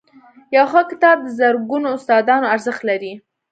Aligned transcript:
•یو 0.55 0.65
ښه 0.71 0.81
کتاب 0.91 1.17
د 1.23 1.27
زرګونو 1.39 1.87
استادانو 1.97 2.51
ارزښت 2.55 2.81
لري. 2.89 3.13